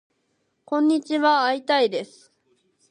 [0.65, 2.31] こんにちはーー会いたいです